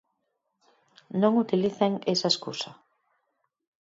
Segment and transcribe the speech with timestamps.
[1.21, 2.71] Non utilicen esa escusa.